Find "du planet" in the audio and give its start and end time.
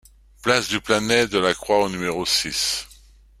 0.67-1.29